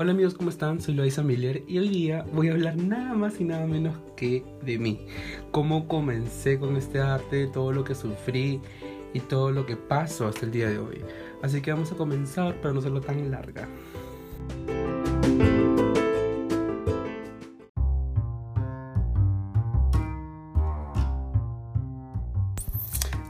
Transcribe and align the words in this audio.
Hola 0.00 0.12
amigos, 0.12 0.34
¿cómo 0.34 0.48
están? 0.48 0.80
Soy 0.80 0.94
Loisa 0.94 1.24
Miller 1.24 1.64
y 1.66 1.78
hoy 1.78 1.88
día 1.88 2.24
voy 2.32 2.50
a 2.50 2.52
hablar 2.52 2.76
nada 2.76 3.14
más 3.14 3.40
y 3.40 3.44
nada 3.44 3.66
menos 3.66 3.96
que 4.14 4.44
de 4.62 4.78
mí. 4.78 5.04
Cómo 5.50 5.88
comencé 5.88 6.56
con 6.56 6.76
este 6.76 7.00
arte, 7.00 7.48
todo 7.48 7.72
lo 7.72 7.82
que 7.82 7.96
sufrí 7.96 8.60
y 9.12 9.18
todo 9.18 9.50
lo 9.50 9.66
que 9.66 9.74
pasó 9.74 10.28
hasta 10.28 10.46
el 10.46 10.52
día 10.52 10.68
de 10.68 10.78
hoy. 10.78 11.00
Así 11.42 11.60
que 11.60 11.72
vamos 11.72 11.90
a 11.90 11.96
comenzar 11.96 12.54
para 12.60 12.72
no 12.72 12.78
hacerlo 12.78 13.00
tan 13.00 13.28
larga. 13.28 13.68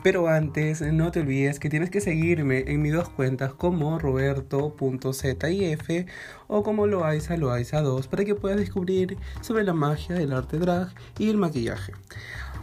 Pero 0.02 0.28
antes, 0.28 0.80
no 0.80 1.10
te 1.10 1.20
olvides 1.20 1.58
que 1.58 1.68
tienes 1.68 1.90
que 1.90 2.00
seguirme 2.00 2.64
en 2.68 2.80
mis 2.80 2.92
dos 2.92 3.08
cuentas 3.08 3.52
como 3.52 3.98
roberto.zif 3.98 6.06
o 6.46 6.62
como 6.62 6.86
loaiza 6.86 7.36
loaiza2 7.36 8.06
para 8.06 8.24
que 8.24 8.36
puedas 8.36 8.58
descubrir 8.58 9.18
sobre 9.40 9.64
la 9.64 9.74
magia 9.74 10.14
del 10.14 10.32
arte 10.32 10.58
drag 10.58 10.94
y 11.18 11.30
el 11.30 11.36
maquillaje. 11.36 11.92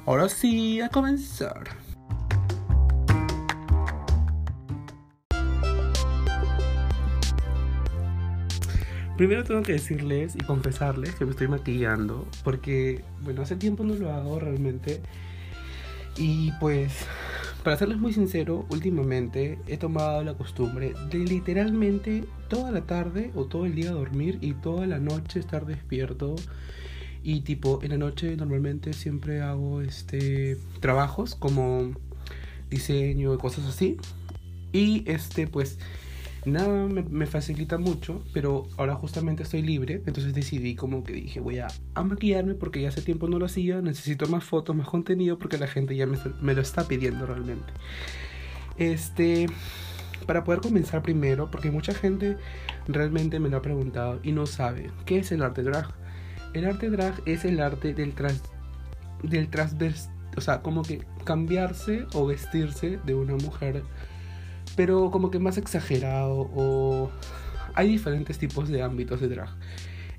Ahora 0.05 0.29
sí, 0.29 0.79
a 0.79 0.89
comenzar. 0.89 1.65
Primero 9.17 9.43
tengo 9.43 9.61
que 9.61 9.73
decirles 9.73 10.35
y 10.35 10.43
confesarles 10.43 11.15
que 11.15 11.25
me 11.25 11.31
estoy 11.31 11.47
maquillando 11.47 12.27
porque, 12.43 13.03
bueno, 13.21 13.41
hace 13.41 13.55
tiempo 13.55 13.83
no 13.83 13.95
lo 13.95 14.11
hago 14.11 14.39
realmente. 14.39 15.01
Y 16.17 16.51
pues 16.59 16.93
para 17.65 17.77
serles 17.77 17.97
muy 17.97 18.13
sincero, 18.13 18.67
últimamente 18.69 19.57
he 19.65 19.77
tomado 19.77 20.23
la 20.23 20.35
costumbre 20.35 20.93
de 21.09 21.17
literalmente 21.17 22.23
toda 22.47 22.69
la 22.69 22.85
tarde 22.85 23.31
o 23.33 23.45
todo 23.45 23.65
el 23.65 23.73
día 23.73 23.89
dormir 23.89 24.37
y 24.39 24.53
toda 24.53 24.85
la 24.85 24.99
noche 24.99 25.39
estar 25.39 25.65
despierto. 25.65 26.35
Y 27.23 27.41
tipo, 27.41 27.79
en 27.81 27.89
la 27.89 27.97
noche 27.97 28.37
normalmente 28.37 28.93
siempre 28.93 29.41
hago 29.41 29.81
este 29.81 30.59
trabajos 30.79 31.33
como 31.33 31.91
diseño 32.69 33.33
y 33.33 33.37
cosas 33.39 33.65
así. 33.65 33.97
Y 34.71 35.03
este 35.09 35.47
pues 35.47 35.79
nada 36.45 36.87
me, 36.87 37.25
facilita 37.25 37.77
mucho, 37.77 38.23
pero 38.33 38.67
ahora 38.77 38.95
justamente 38.95 39.43
estoy 39.43 39.61
libre, 39.61 40.01
entonces 40.05 40.33
decidí 40.33 40.75
como 40.75 41.03
que 41.03 41.13
dije, 41.13 41.39
voy 41.39 41.59
a, 41.59 41.67
maquillarme 41.95 42.53
porque 42.53 42.81
ya 42.81 42.89
hace 42.89 43.01
tiempo 43.01 43.27
no 43.27 43.39
lo 43.39 43.45
hacía, 43.45 43.81
necesito 43.81 44.27
más 44.27 44.43
fotos, 44.43 44.75
más 44.75 44.87
contenido 44.87 45.37
porque 45.37 45.57
la 45.57 45.67
gente 45.67 45.95
ya 45.95 46.05
me, 46.05 46.53
lo 46.53 46.61
está 46.61 46.87
pidiendo 46.87 47.25
realmente. 47.25 47.73
Este, 48.77 49.47
para 50.27 50.43
poder 50.43 50.61
comenzar 50.61 51.01
primero, 51.01 51.49
porque 51.49 51.71
mucha 51.71 51.93
gente 51.93 52.37
realmente 52.87 53.39
me 53.39 53.49
lo 53.49 53.57
ha 53.57 53.61
preguntado 53.61 54.19
y 54.23 54.31
no 54.31 54.45
sabe, 54.45 54.91
¿qué 55.05 55.19
es 55.19 55.31
el 55.31 55.41
arte 55.41 55.63
drag? 55.63 55.93
El 56.53 56.65
arte 56.65 56.89
drag 56.89 57.21
es 57.25 57.43
el 57.43 57.59
arte 57.59 57.93
del 57.93 58.13
tras, 58.13 58.41
del 59.23 59.49
transvers, 59.49 60.09
o 60.37 60.41
sea, 60.41 60.61
como 60.61 60.83
que 60.83 61.03
cambiarse 61.23 62.05
o 62.13 62.25
vestirse 62.27 62.99
de 63.03 63.15
una 63.15 63.35
mujer 63.35 63.83
pero 64.75 65.11
como 65.11 65.31
que 65.31 65.39
más 65.39 65.57
exagerado 65.57 66.49
o 66.55 67.11
hay 67.73 67.89
diferentes 67.89 68.37
tipos 68.37 68.69
de 68.69 68.81
ámbitos 68.81 69.21
de 69.21 69.27
drag. 69.27 69.49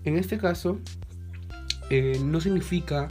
En 0.05 0.17
este 0.17 0.39
caso, 0.39 0.79
eh, 1.91 2.21
no 2.23 2.41
significa 2.41 3.09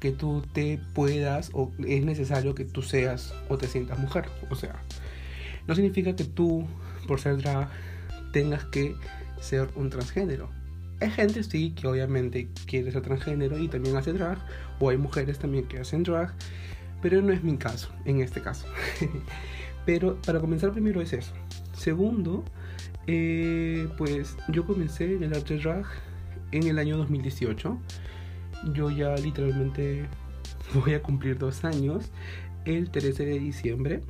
que 0.00 0.12
tú 0.12 0.42
te 0.52 0.80
puedas 0.92 1.50
o 1.54 1.72
es 1.86 2.04
necesario 2.04 2.54
que 2.54 2.64
tú 2.64 2.82
seas 2.82 3.32
o 3.48 3.56
te 3.56 3.66
sientas 3.66 3.98
mujer. 3.98 4.26
O 4.50 4.54
sea, 4.54 4.82
no 5.66 5.74
significa 5.74 6.14
que 6.14 6.24
tú, 6.24 6.66
por 7.06 7.20
ser 7.20 7.38
drag, 7.38 7.68
tengas 8.32 8.64
que 8.66 8.96
ser 9.40 9.68
un 9.76 9.90
transgénero. 9.90 10.50
Hay 11.00 11.10
gente, 11.10 11.42
sí, 11.42 11.70
que 11.70 11.86
obviamente 11.86 12.48
quiere 12.66 12.92
ser 12.92 13.02
transgénero 13.02 13.58
y 13.58 13.68
también 13.68 13.96
hace 13.96 14.12
drag, 14.12 14.38
o 14.80 14.90
hay 14.90 14.96
mujeres 14.96 15.38
también 15.38 15.66
que 15.66 15.78
hacen 15.78 16.02
drag, 16.02 16.34
pero 17.02 17.20
no 17.20 17.32
es 17.32 17.42
mi 17.42 17.56
caso, 17.56 17.90
en 18.04 18.20
este 18.20 18.40
caso. 18.40 18.66
Pero 19.86 20.16
para 20.22 20.40
comenzar 20.40 20.72
primero 20.72 21.00
es 21.00 21.12
eso. 21.12 21.32
Segundo, 21.74 22.44
eh, 23.06 23.88
pues 23.98 24.36
yo 24.48 24.66
comencé 24.66 25.14
en 25.14 25.22
el 25.22 25.34
arte 25.34 25.58
drag 25.58 25.84
en 26.52 26.66
el 26.66 26.78
año 26.78 26.96
2018. 26.96 27.78
Yo 28.72 28.90
ya 28.90 29.14
literalmente 29.16 30.06
voy 30.74 30.94
a 30.94 31.02
cumplir 31.02 31.38
dos 31.38 31.64
años 31.64 32.10
el 32.64 32.90
13 32.90 33.26
de 33.26 33.38
diciembre. 33.38 34.00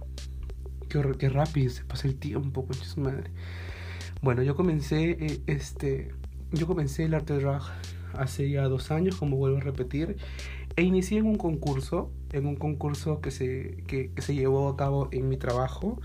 Qué, 0.89 1.29
rápido 1.29 1.71
se 1.71 1.85
pasa 1.85 2.07
el 2.07 2.15
tiempo, 2.15 2.67
con 2.67 2.75
su 2.75 3.01
madre. 3.01 3.31
Bueno, 4.23 4.43
yo 4.43 4.55
comencé 4.55 5.11
eh, 5.11 5.41
este, 5.49 6.13
yo 6.53 6.69
comencé 6.69 7.05
el 7.05 7.15
arte 7.15 7.35
drag 7.35 7.63
hace 8.13 8.49
ya 8.49 8.63
dos 8.69 8.93
años, 8.93 9.17
como 9.17 9.37
vuelvo 9.37 9.59
a 9.59 9.61
repetir, 9.61 10.17
e 10.77 10.83
inicié 10.83 11.19
en 11.19 11.27
un 11.27 11.37
concurso, 11.37 12.11
en 12.33 12.47
un 12.47 12.57
concurso 12.57 13.21
que 13.21 13.31
se, 13.31 13.85
que, 13.87 14.11
se 14.19 14.35
llevó 14.35 14.69
a 14.69 14.77
cabo 14.77 15.09
en 15.13 15.29
mi 15.29 15.37
trabajo 15.37 16.01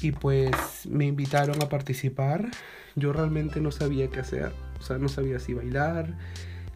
y 0.00 0.12
pues 0.12 0.86
me 0.88 1.06
invitaron 1.06 1.62
a 1.62 1.68
participar. 1.68 2.50
Yo 2.96 3.12
realmente 3.12 3.60
no 3.60 3.70
sabía 3.70 4.08
qué 4.08 4.20
hacer, 4.20 4.52
o 4.78 4.82
sea, 4.82 4.98
no 4.98 5.08
sabía 5.08 5.38
si 5.38 5.54
bailar, 5.54 6.16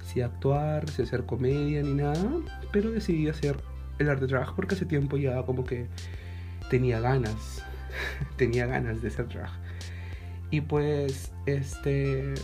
si 0.04 0.20
actuar, 0.20 0.88
si 0.90 1.02
hacer 1.02 1.26
comedia 1.26 1.82
ni 1.82 1.94
nada, 1.94 2.30
pero 2.72 2.90
decidí 2.90 3.28
hacer 3.28 3.56
el 3.98 4.08
arte 4.08 4.26
drag 4.26 4.54
porque 4.54 4.74
hace 4.74 4.86
tiempo 4.86 5.16
ya 5.16 5.42
como 5.42 5.64
que 5.64 5.86
tenía 6.70 7.00
ganas, 7.00 7.62
tenía 8.36 8.66
ganas 8.66 9.02
de 9.02 9.10
ser 9.10 9.28
drag. 9.28 9.50
Y 10.50 10.62
pues 10.62 11.32
este 11.46 12.34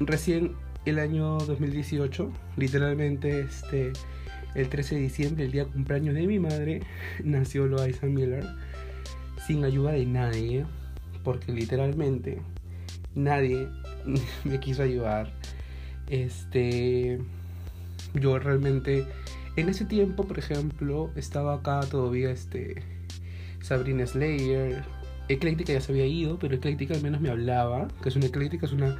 recién 0.00 0.54
el 0.86 1.00
año 1.00 1.38
2018, 1.38 2.30
literalmente 2.56 3.40
este, 3.40 3.92
el 4.54 4.68
13 4.68 4.94
de 4.94 5.00
diciembre, 5.00 5.44
el 5.44 5.52
día 5.52 5.64
cumpleaños 5.64 6.14
de 6.14 6.26
mi 6.26 6.38
madre, 6.38 6.80
nació 7.24 7.66
Loaiza 7.66 8.06
Miller 8.06 8.44
sin 9.46 9.64
ayuda 9.64 9.92
de 9.92 10.06
nadie, 10.06 10.64
porque 11.24 11.52
literalmente 11.52 12.40
nadie 13.14 13.68
me 14.44 14.60
quiso 14.60 14.84
ayudar. 14.84 15.32
Este, 16.08 17.18
yo 18.14 18.38
realmente, 18.38 19.04
en 19.56 19.68
ese 19.68 19.84
tiempo, 19.86 20.24
por 20.24 20.38
ejemplo, 20.38 21.10
estaba 21.16 21.54
acá 21.54 21.80
todavía 21.80 22.30
este, 22.30 22.76
Sabrina 23.60 24.06
Slayer. 24.06 24.84
Ecléctica 25.28 25.72
ya 25.72 25.80
se 25.80 25.90
había 25.90 26.06
ido, 26.06 26.38
pero 26.38 26.54
Ecléctica 26.54 26.94
al 26.94 27.02
menos 27.02 27.20
me 27.20 27.30
hablaba, 27.30 27.88
que 28.00 28.08
es 28.08 28.14
una 28.14 28.26
Ecléctica, 28.26 28.66
es 28.66 28.72
una 28.72 28.96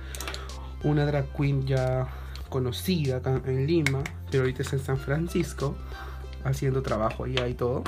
una 0.82 1.04
drag 1.06 1.26
queen 1.36 1.66
ya 1.66 2.08
conocida 2.48 3.18
acá 3.18 3.40
en 3.44 3.66
Lima, 3.66 4.02
pero 4.30 4.44
ahorita 4.44 4.62
está 4.62 4.76
en 4.76 4.82
San 4.82 4.98
Francisco 4.98 5.76
haciendo 6.44 6.82
trabajo 6.82 7.24
allá 7.24 7.48
y 7.48 7.54
todo. 7.54 7.82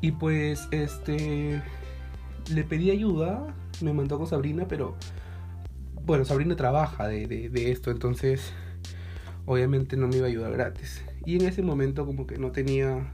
Y 0.00 0.12
pues 0.12 0.68
este 0.70 1.62
le 2.52 2.64
pedí 2.64 2.90
ayuda, 2.90 3.54
me 3.80 3.92
mandó 3.92 4.18
con 4.18 4.26
Sabrina, 4.26 4.66
pero 4.68 4.96
bueno, 6.04 6.24
Sabrina 6.24 6.56
trabaja 6.56 7.08
de, 7.08 7.26
de, 7.26 7.72
esto, 7.72 7.90
entonces 7.90 8.52
obviamente 9.46 9.96
no 9.96 10.06
me 10.08 10.16
iba 10.16 10.26
a 10.26 10.28
ayudar 10.28 10.52
gratis. 10.52 11.02
Y 11.24 11.36
en 11.36 11.48
ese 11.48 11.62
momento 11.62 12.04
como 12.04 12.26
que 12.26 12.36
no 12.36 12.52
tenía 12.52 13.10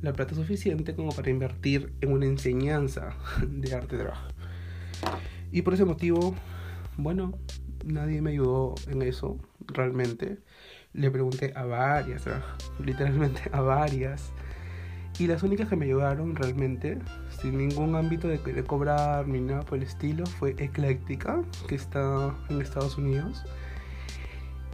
la 0.00 0.12
plata 0.12 0.34
suficiente 0.34 0.94
como 0.94 1.12
para 1.12 1.30
invertir 1.30 1.92
en 2.00 2.12
una 2.12 2.26
enseñanza 2.26 3.14
de 3.46 3.74
arte 3.74 3.96
drag. 3.96 4.16
Y 5.52 5.62
por 5.62 5.74
ese 5.74 5.84
motivo 5.84 6.34
bueno, 6.96 7.38
nadie 7.84 8.20
me 8.22 8.30
ayudó 8.30 8.74
en 8.88 9.02
eso, 9.02 9.38
realmente. 9.66 10.38
Le 10.92 11.10
pregunté 11.10 11.52
a 11.56 11.64
varias, 11.64 12.24
literalmente 12.84 13.42
a 13.52 13.60
varias. 13.60 14.32
Y 15.18 15.26
las 15.26 15.42
únicas 15.42 15.68
que 15.68 15.76
me 15.76 15.86
ayudaron 15.86 16.34
realmente, 16.34 16.98
sin 17.40 17.58
ningún 17.58 17.94
ámbito 17.94 18.28
de, 18.28 18.38
de 18.38 18.64
cobrar 18.64 19.28
ni 19.28 19.40
nada 19.40 19.62
por 19.62 19.78
el 19.78 19.84
estilo, 19.84 20.24
fue 20.26 20.54
Ecléctica, 20.58 21.42
que 21.68 21.74
está 21.74 22.34
en 22.48 22.60
Estados 22.60 22.96
Unidos. 22.96 23.44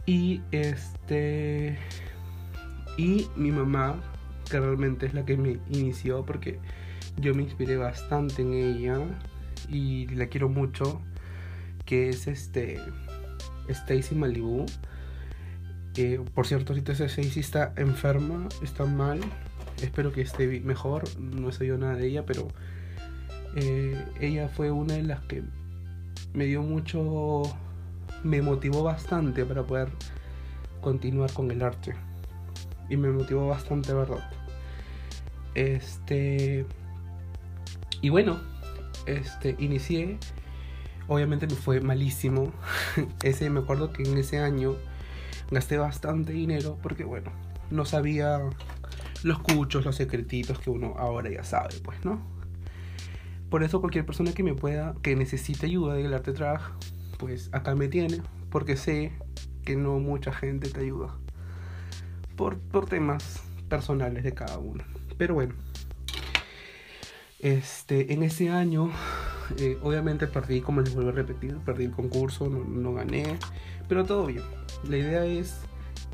Y 0.05 0.41
este. 0.51 1.77
Y 2.97 3.27
mi 3.35 3.51
mamá, 3.51 4.01
que 4.49 4.59
realmente 4.59 5.05
es 5.05 5.13
la 5.13 5.25
que 5.25 5.37
me 5.37 5.59
inició, 5.69 6.25
porque 6.25 6.59
yo 7.17 7.35
me 7.35 7.43
inspiré 7.43 7.77
bastante 7.77 8.41
en 8.41 8.53
ella 8.53 8.99
y 9.69 10.07
la 10.07 10.27
quiero 10.27 10.49
mucho 10.49 11.01
que 11.89 12.09
es 12.09 12.27
este 12.27 12.79
Stacy 13.67 14.13
Malibu. 14.13 14.67
que 15.95 16.19
por 16.35 16.45
cierto, 16.45 16.73
ahorita 16.73 16.91
Stacy 16.91 17.39
está 17.39 17.73
enferma, 17.77 18.47
está 18.61 18.85
mal. 18.85 19.19
Espero 19.81 20.11
que 20.11 20.21
esté 20.21 20.61
mejor. 20.61 21.03
No 21.17 21.51
sé 21.51 21.65
yo 21.65 21.79
nada 21.79 21.95
de 21.95 22.05
ella, 22.05 22.27
pero 22.27 22.47
eh, 23.55 23.97
ella 24.21 24.49
fue 24.49 24.69
una 24.69 24.93
de 24.93 25.03
las 25.03 25.21
que 25.21 25.41
me 26.35 26.45
dio 26.45 26.61
mucho, 26.61 27.41
me 28.23 28.43
motivó 28.43 28.83
bastante 28.83 29.43
para 29.43 29.63
poder 29.63 29.89
continuar 30.81 31.33
con 31.33 31.49
el 31.49 31.63
arte. 31.63 31.95
Y 32.87 32.97
me 32.97 33.09
motivó 33.09 33.47
bastante, 33.47 33.95
¿verdad? 33.95 34.29
Este. 35.55 36.67
Y 37.99 38.09
bueno, 38.09 38.39
este, 39.07 39.55
inicié 39.57 40.19
Obviamente 41.09 41.47
me 41.47 41.55
fue 41.55 41.81
malísimo. 41.81 42.53
ese, 43.23 43.49
me 43.49 43.59
acuerdo 43.59 43.91
que 43.91 44.03
en 44.03 44.17
ese 44.17 44.39
año 44.39 44.77
gasté 45.51 45.77
bastante 45.77 46.31
dinero 46.31 46.77
porque, 46.81 47.03
bueno, 47.03 47.31
no 47.71 47.83
sabía 47.83 48.39
los 49.23 49.39
cuchos, 49.39 49.83
los 49.83 49.95
secretitos 49.95 50.59
que 50.59 50.69
uno 50.69 50.95
ahora 50.97 51.29
ya 51.29 51.43
sabe, 51.43 51.75
pues, 51.83 52.05
¿no? 52.05 52.21
Por 53.49 53.63
eso 53.63 53.79
cualquier 53.79 54.05
persona 54.05 54.31
que 54.31 54.43
me 54.43 54.53
pueda, 54.53 54.95
que 55.01 55.15
necesite 55.15 55.65
ayuda 55.65 55.95
del 55.95 56.13
arte 56.13 56.31
drag, 56.31 56.61
pues 57.17 57.49
acá 57.51 57.73
me 57.73 57.87
tiene, 57.87 58.21
porque 58.51 58.77
sé 58.77 59.11
que 59.65 59.75
no 59.75 59.99
mucha 59.99 60.31
gente 60.31 60.69
te 60.69 60.81
ayuda. 60.81 61.15
Por, 62.35 62.59
por 62.59 62.85
temas 62.85 63.41
personales 63.67 64.23
de 64.23 64.33
cada 64.33 64.59
uno. 64.59 64.83
Pero 65.17 65.33
bueno. 65.33 65.55
Este, 67.39 68.13
en 68.13 68.23
ese 68.23 68.49
año, 68.49 68.91
eh, 69.57 69.77
obviamente 69.81 70.27
perdí, 70.27 70.61
como 70.61 70.81
les 70.81 70.93
vuelvo 70.93 71.09
a 71.09 71.13
repetir, 71.13 71.57
perdí 71.65 71.85
el 71.85 71.91
concurso, 71.91 72.49
no, 72.49 72.93
gané, 72.93 73.37
pero 73.87 74.05
todo 74.05 74.25
bien. 74.25 74.43
La 74.87 74.97
idea 74.97 75.25
es, 75.25 75.61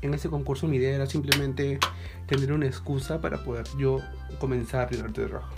en 0.02 0.14
ese 0.14 0.30
concurso 0.30 0.68
mi 0.68 0.78
idea 0.78 0.96
era 0.96 1.06
simplemente 1.06 1.80
tener 2.28 2.54
una 2.54 2.66
excusa 2.66 3.22
para 3.22 3.44
poder 3.44 3.66
yo 3.78 4.00
comenzar 4.40 4.94
el 4.94 5.02
arte 5.02 5.22
de 5.22 5.28
rojo. 5.28 5.54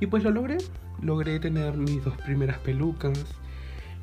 Y 0.00 0.06
pues 0.06 0.22
lo 0.22 0.30
logré, 0.30 0.58
logré 1.02 1.40
tener 1.40 1.76
mis 1.76 2.04
dos 2.04 2.16
primeras 2.18 2.58
pelucas, 2.58 3.18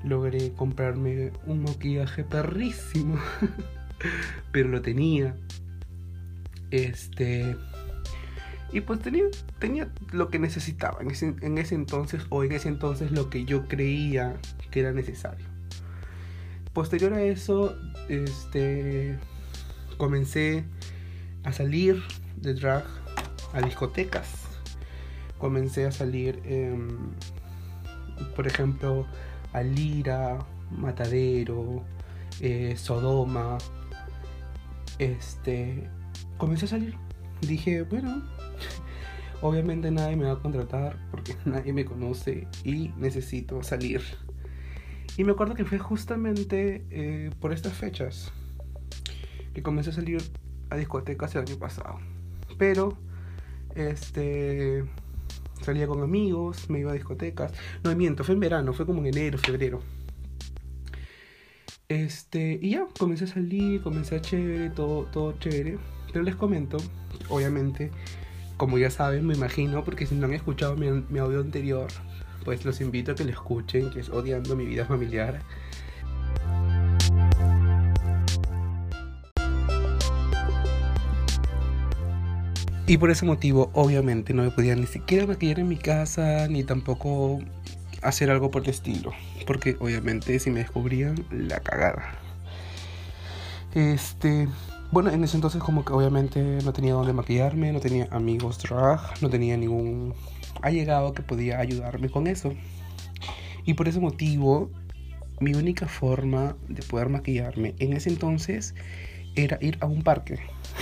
logré 0.03 0.51
comprarme 0.53 1.31
un 1.45 1.63
maquillaje 1.63 2.23
perrísimo, 2.23 3.17
pero 4.51 4.69
lo 4.69 4.81
tenía. 4.81 5.35
Este, 6.71 7.55
y 8.73 8.81
pues 8.81 8.99
tenía, 8.99 9.25
tenía 9.59 9.87
lo 10.11 10.29
que 10.29 10.39
necesitaba 10.39 11.01
en 11.01 11.11
ese, 11.11 11.35
en 11.41 11.57
ese 11.59 11.75
entonces 11.75 12.23
o 12.29 12.43
en 12.43 12.51
ese 12.51 12.69
entonces 12.69 13.11
lo 13.11 13.29
que 13.29 13.45
yo 13.45 13.67
creía 13.67 14.35
que 14.71 14.79
era 14.79 14.91
necesario. 14.91 15.45
Posterior 16.73 17.13
a 17.13 17.21
eso, 17.21 17.77
este, 18.09 19.15
comencé 19.97 20.65
a 21.43 21.53
salir 21.53 22.01
de 22.37 22.55
drag 22.55 22.83
a 23.53 23.61
discotecas. 23.61 24.27
Comencé 25.37 25.85
a 25.85 25.91
salir, 25.91 26.41
por 28.35 28.47
ejemplo, 28.47 29.05
a 29.51 29.61
Lira, 29.61 30.39
Matadero, 30.71 31.83
eh, 32.39 32.75
Sodoma. 32.77 33.57
Este, 34.97 35.87
comencé 36.37 36.65
a 36.65 36.69
salir. 36.69 36.95
Dije, 37.41 37.83
bueno, 37.83 38.23
Obviamente 39.43 39.91
nadie 39.91 40.15
me 40.15 40.23
va 40.23 40.31
a 40.31 40.39
contratar 40.39 40.97
porque 41.11 41.35
nadie 41.45 41.73
me 41.73 41.83
conoce 41.83 42.47
y 42.63 42.93
necesito 42.97 43.61
salir. 43.61 44.01
Y 45.17 45.25
me 45.25 45.33
acuerdo 45.33 45.53
que 45.53 45.65
fue 45.65 45.79
justamente 45.79 46.85
eh, 46.89 47.29
por 47.41 47.51
estas 47.51 47.73
fechas 47.73 48.31
que 49.53 49.61
comencé 49.61 49.89
a 49.89 49.93
salir 49.93 50.23
a 50.69 50.77
discotecas 50.77 51.35
el 51.35 51.41
año 51.41 51.57
pasado. 51.57 51.99
Pero, 52.57 52.97
este, 53.75 54.85
salía 55.61 55.87
con 55.87 56.01
amigos, 56.01 56.69
me 56.69 56.79
iba 56.79 56.91
a 56.91 56.93
discotecas. 56.93 57.51
No, 57.83 57.93
miento, 57.97 58.23
fue 58.23 58.35
en 58.35 58.39
verano, 58.39 58.71
fue 58.71 58.85
como 58.85 59.01
en 59.01 59.07
enero, 59.07 59.37
febrero. 59.37 59.81
Este, 61.89 62.59
y 62.61 62.69
ya, 62.71 62.87
comencé 62.97 63.25
a 63.25 63.27
salir, 63.27 63.81
comencé 63.81 64.15
a 64.15 64.21
chévere, 64.21 64.69
todo, 64.69 65.03
todo 65.07 65.33
chévere. 65.37 65.77
Pero 66.13 66.23
les 66.23 66.37
comento, 66.37 66.77
obviamente, 67.27 67.91
como 68.57 68.77
ya 68.77 68.89
saben, 68.89 69.25
me 69.25 69.33
imagino, 69.33 69.83
porque 69.83 70.05
si 70.05 70.15
no 70.15 70.25
han 70.25 70.33
escuchado 70.33 70.75
mi, 70.75 71.19
audio 71.19 71.39
anterior, 71.39 71.87
pues 72.45 72.65
los 72.65 72.81
invito 72.81 73.11
a 73.11 73.15
que 73.15 73.23
lo 73.23 73.31
escuchen, 73.31 73.89
que 73.89 73.99
es 73.99 74.09
Odiando 74.09 74.55
mi 74.55 74.65
vida 74.65 74.85
familiar. 74.85 75.41
Y 82.85 82.97
por 82.97 83.09
ese 83.09 83.25
motivo, 83.25 83.71
obviamente, 83.73 84.33
no 84.33 84.43
me 84.43 84.51
podía 84.51 84.75
ni 84.75 84.87
siquiera 84.87 85.25
maquillar 85.25 85.59
en 85.59 85.69
mi 85.69 85.77
casa, 85.77 86.47
ni 86.49 86.63
tampoco 86.63 87.39
hacer 88.01 88.29
algo 88.29 88.51
por 88.51 88.63
el 88.63 88.69
estilo. 88.69 89.13
Porque 89.47 89.77
obviamente 89.79 90.37
si 90.39 90.51
me 90.51 90.59
descubrían, 90.59 91.25
la 91.31 91.61
cagada. 91.61 92.15
Este, 93.73 94.47
bueno, 94.93 95.09
en 95.09 95.23
ese 95.23 95.37
entonces 95.37 95.59
como 95.59 95.83
que 95.83 95.91
obviamente 95.91 96.59
no 96.63 96.71
tenía 96.71 96.93
dónde 96.93 97.13
maquillarme, 97.13 97.73
no 97.73 97.79
tenía 97.79 98.07
amigos 98.11 98.59
drag, 98.59 99.01
no 99.23 99.29
tenía 99.29 99.57
ningún 99.57 100.13
allegado 100.61 101.13
que 101.13 101.23
podía 101.23 101.59
ayudarme 101.59 102.09
con 102.09 102.27
eso. 102.27 102.53
Y 103.65 103.73
por 103.73 103.87
ese 103.87 103.99
motivo, 103.99 104.69
mi 105.39 105.55
única 105.55 105.87
forma 105.87 106.55
de 106.67 106.83
poder 106.83 107.09
maquillarme 107.09 107.73
en 107.79 107.93
ese 107.93 108.09
entonces 108.09 108.75
era 109.35 109.57
ir 109.61 109.79
a 109.81 109.87
un 109.87 110.03
parque. 110.03 110.37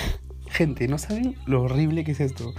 Gente, 0.48 0.90
no 0.90 0.98
saben 0.98 1.38
lo 1.46 1.62
horrible 1.62 2.04
que 2.04 2.12
es 2.12 2.20
esto. 2.20 2.54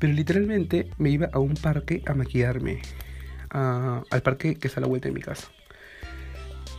Pero 0.00 0.12
literalmente 0.12 0.90
me 0.98 1.10
iba 1.10 1.28
a 1.32 1.38
un 1.38 1.54
parque 1.54 2.02
a 2.04 2.14
maquillarme. 2.14 2.80
al 3.50 4.22
parque 4.24 4.56
que 4.56 4.66
está 4.66 4.80
a 4.80 4.82
la 4.82 4.88
vuelta 4.88 5.06
de 5.06 5.14
mi 5.14 5.20
casa. 5.20 5.46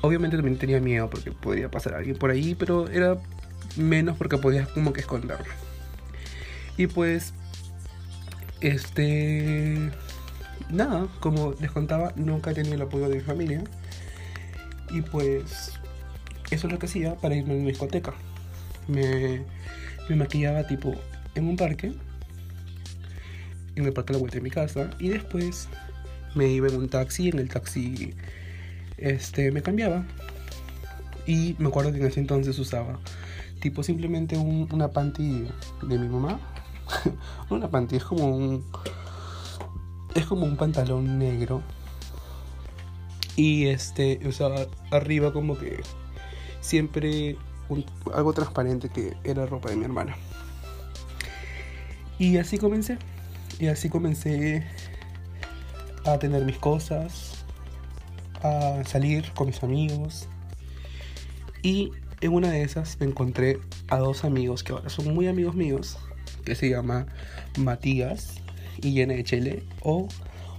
Obviamente 0.01 0.35
también 0.35 0.57
tenía 0.57 0.81
miedo 0.81 1.09
porque 1.09 1.31
podría 1.31 1.71
pasar 1.71 1.93
alguien 1.93 2.17
por 2.17 2.29
ahí, 2.29 2.55
pero 2.55 2.89
era 2.89 3.17
menos 3.77 4.17
porque 4.17 4.37
podías 4.37 4.67
como 4.69 4.93
que 4.93 5.01
esconderlo. 5.01 5.45
Y 6.77 6.87
pues, 6.87 7.33
este, 8.61 9.91
nada, 10.69 11.07
como 11.19 11.53
les 11.59 11.71
contaba, 11.71 12.13
nunca 12.15 12.51
he 12.51 12.53
tenido 12.53 12.75
el 12.75 12.81
apoyo 12.81 13.09
de 13.09 13.15
mi 13.15 13.21
familia. 13.21 13.63
Y 14.89 15.01
pues, 15.01 15.73
eso 16.51 16.67
es 16.67 16.73
lo 16.73 16.79
que 16.79 16.85
hacía 16.85 17.15
para 17.15 17.35
irme 17.35 17.53
a 17.53 17.57
una 17.57 17.67
discoteca. 17.67 18.13
Me, 18.87 19.43
me 20.09 20.15
maquillaba 20.15 20.67
tipo 20.67 20.95
en 21.35 21.47
un 21.47 21.55
parque, 21.55 21.93
en 23.75 23.85
el 23.85 23.93
parque 23.93 24.13
de 24.13 24.17
la 24.17 24.19
vuelta 24.19 24.37
de 24.37 24.41
mi 24.41 24.51
casa, 24.51 24.89
y 24.99 25.09
después 25.09 25.67
me 26.35 26.47
iba 26.47 26.67
en 26.67 26.75
un 26.75 26.89
taxi, 26.89 27.29
en 27.29 27.39
el 27.39 27.49
taxi 27.49 28.13
este, 28.97 29.51
me 29.51 29.61
cambiaba. 29.61 30.05
Y 31.25 31.55
me 31.57 31.69
acuerdo 31.69 31.91
que 31.91 31.97
en 31.97 32.05
ese 32.05 32.19
entonces 32.19 32.59
usaba 32.59 32.99
tipo 33.65 33.81
simplemente 33.81 34.37
una 34.37 34.89
panty 34.89 35.47
de 35.81 35.97
mi 35.97 36.07
mamá. 36.07 36.39
una 37.49 37.67
panty 37.67 37.95
es 37.95 38.03
como 38.03 38.27
un. 38.27 38.63
Es 40.13 40.27
como 40.27 40.45
un 40.45 40.55
pantalón 40.55 41.17
negro. 41.17 41.63
Y 43.35 43.65
este, 43.65 44.19
usaba 44.23 44.67
arriba 44.91 45.33
como 45.33 45.57
que 45.57 45.81
siempre 46.61 47.37
algo 48.13 48.33
transparente 48.33 48.89
que 48.89 49.17
era 49.23 49.47
ropa 49.47 49.71
de 49.71 49.77
mi 49.77 49.85
hermana. 49.85 50.15
Y 52.19 52.37
así 52.37 52.59
comencé. 52.59 52.99
Y 53.59 53.65
así 53.65 53.89
comencé 53.89 54.63
a 56.05 56.19
tener 56.19 56.45
mis 56.45 56.59
cosas, 56.59 57.43
a 58.43 58.83
salir 58.85 59.31
con 59.33 59.47
mis 59.47 59.63
amigos. 59.63 60.27
Y 61.63 61.89
en 62.25 62.33
una 62.33 62.51
de 62.51 62.63
esas 62.63 62.99
me 62.99 63.05
encontré 63.05 63.59
a 63.87 63.97
dos 63.97 64.23
amigos 64.25 64.63
que 64.63 64.73
ahora 64.73 64.89
son 64.89 65.13
muy 65.13 65.27
amigos 65.27 65.55
míos, 65.55 65.97
que 66.43 66.55
se 66.55 66.69
llama 66.69 67.07
Matías 67.57 68.41
y 68.81 69.05
Chele 69.23 69.63
o 69.81 70.07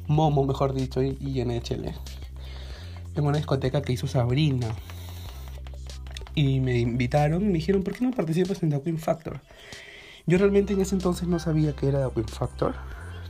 Momo, 0.07 0.45
mejor 0.45 0.73
dicho, 0.75 1.03
y 1.03 1.45
Chele 1.63 1.95
en 3.17 3.25
una 3.25 3.39
discoteca 3.39 3.83
que 3.83 3.93
hizo 3.93 4.07
Sabrina. 4.07 4.69
Y 6.35 6.61
me 6.61 6.79
invitaron 6.79 7.43
y 7.43 7.47
me 7.47 7.55
dijeron, 7.55 7.83
¿por 7.83 7.95
qué 7.95 8.05
no 8.05 8.11
participas 8.11 8.63
en 8.63 8.71
The 8.71 8.83
Queen 8.83 8.99
Factor? 8.99 9.41
Yo 10.27 10.39
realmente 10.39 10.75
en 10.75 10.83
ese 10.83 10.95
entonces 10.95 11.27
no 11.27 11.39
sabía 11.39 11.75
que 11.75 11.89
era 11.89 12.07
The 12.07 12.15
Queen 12.15 12.29
Factor. 12.29 12.75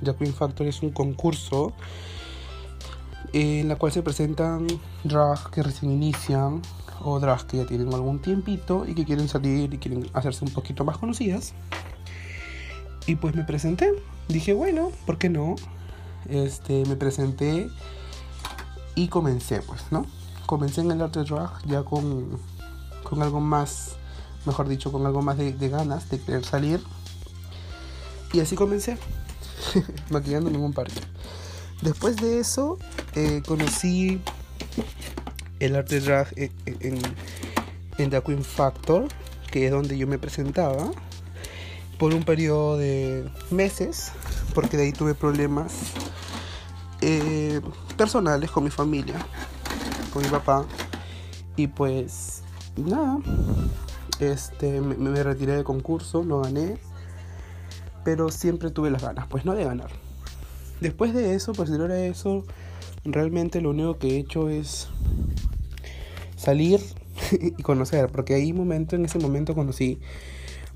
The 0.02 0.14
Queen 0.16 0.34
Factor 0.34 0.66
es 0.66 0.82
un 0.82 0.90
concurso 0.90 1.72
en 3.36 3.68
la 3.68 3.76
cual 3.76 3.92
se 3.92 4.02
presentan 4.02 4.66
drags 5.04 5.48
que 5.48 5.62
recién 5.62 5.92
inician 5.92 6.62
o 7.04 7.20
drags 7.20 7.44
que 7.44 7.58
ya 7.58 7.66
tienen 7.66 7.92
algún 7.92 8.18
tiempito 8.18 8.86
y 8.86 8.94
que 8.94 9.04
quieren 9.04 9.28
salir 9.28 9.74
y 9.74 9.76
quieren 9.76 10.08
hacerse 10.14 10.46
un 10.46 10.52
poquito 10.52 10.86
más 10.86 10.96
conocidas. 10.96 11.52
Y 13.06 13.16
pues 13.16 13.34
me 13.34 13.44
presenté. 13.44 13.92
Dije, 14.28 14.54
bueno, 14.54 14.90
¿por 15.04 15.18
qué 15.18 15.28
no? 15.28 15.54
Este, 16.30 16.86
me 16.86 16.96
presenté 16.96 17.68
y 18.94 19.08
comencé, 19.08 19.60
pues, 19.60 19.82
¿no? 19.90 20.06
Comencé 20.46 20.80
en 20.80 20.92
el 20.92 21.02
arte 21.02 21.22
drag 21.22 21.62
ya 21.66 21.82
con, 21.82 22.38
con 23.02 23.22
algo 23.22 23.40
más, 23.40 23.96
mejor 24.46 24.66
dicho, 24.66 24.90
con 24.90 25.04
algo 25.04 25.20
más 25.20 25.36
de, 25.36 25.52
ganas 25.68 26.08
de 26.08 26.18
querer 26.18 26.44
salir. 26.46 26.82
Y 28.32 28.40
así 28.40 28.56
comencé, 28.56 28.96
maquillando 30.10 30.48
un 30.48 30.72
parque. 30.72 31.02
Después 31.82 32.16
de 32.16 32.40
eso, 32.40 32.78
eh, 33.14 33.42
conocí 33.46 34.20
el 35.60 35.76
arte 35.76 36.00
drag 36.00 36.28
en, 36.36 36.50
en, 37.98 38.10
The 38.10 38.22
Queen 38.22 38.44
Factor, 38.44 39.08
que 39.50 39.66
es 39.66 39.70
donde 39.70 39.96
yo 39.96 40.06
me 40.06 40.18
presentaba, 40.18 40.90
por 41.98 42.14
un 42.14 42.24
periodo 42.24 42.76
de 42.76 43.28
meses, 43.50 44.12
porque 44.54 44.76
de 44.76 44.84
ahí 44.84 44.92
tuve 44.92 45.14
problemas 45.14 45.72
eh, 47.00 47.60
personales 47.96 48.50
con 48.50 48.64
mi 48.64 48.70
familia, 48.70 49.16
con 50.12 50.22
mi 50.22 50.28
papá. 50.28 50.64
Y 51.56 51.68
pues 51.68 52.42
nada, 52.76 53.18
este, 54.18 54.80
me, 54.80 54.96
me 54.96 55.22
retiré 55.22 55.52
del 55.52 55.64
concurso, 55.64 56.22
lo 56.22 56.40
gané, 56.40 56.78
pero 58.04 58.30
siempre 58.30 58.70
tuve 58.70 58.90
las 58.90 59.02
ganas, 59.02 59.26
pues 59.26 59.44
no 59.44 59.54
de 59.54 59.64
ganar. 59.64 60.05
Después 60.80 61.14
de 61.14 61.34
eso, 61.34 61.52
posterior 61.52 61.90
a 61.90 62.04
eso, 62.04 62.44
realmente 63.04 63.60
lo 63.60 63.70
único 63.70 63.98
que 63.98 64.08
he 64.08 64.18
hecho 64.18 64.48
es 64.48 64.88
salir 66.36 66.80
y 67.32 67.62
conocer, 67.62 68.08
porque 68.10 68.34
ahí 68.34 68.52
momento, 68.52 68.96
en 68.96 69.04
ese 69.04 69.18
momento 69.18 69.54
conocí 69.54 70.00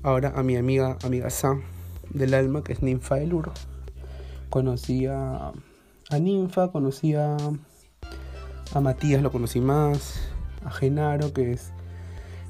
ahora 0.03 0.33
a 0.35 0.43
mi 0.43 0.55
amiga, 0.55 0.97
amiga 1.03 1.29
Sam 1.29 1.61
del 2.09 2.33
alma, 2.33 2.63
que 2.63 2.73
es 2.73 2.81
Ninfa 2.81 3.15
del 3.15 3.33
Uro. 3.33 3.53
Conocí 4.49 5.05
a, 5.05 5.51
a 6.09 6.19
Ninfa, 6.19 6.71
conocí 6.71 7.13
a, 7.15 7.37
a 8.73 8.81
Matías, 8.81 9.21
lo 9.21 9.31
conocí 9.31 9.61
más, 9.61 10.19
a 10.65 10.71
Genaro, 10.71 11.31
que 11.31 11.51
es, 11.53 11.71